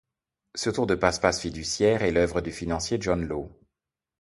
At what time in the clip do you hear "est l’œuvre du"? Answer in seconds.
2.01-2.51